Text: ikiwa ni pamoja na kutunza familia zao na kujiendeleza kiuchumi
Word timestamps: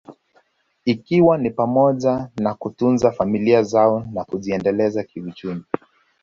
ikiwa 0.85 1.37
ni 1.37 1.49
pamoja 1.49 2.29
na 2.37 2.53
kutunza 2.53 3.11
familia 3.11 3.63
zao 3.63 4.07
na 4.13 4.23
kujiendeleza 4.23 5.03
kiuchumi 5.03 5.63